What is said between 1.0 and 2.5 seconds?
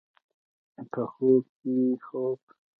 خوب کې خوب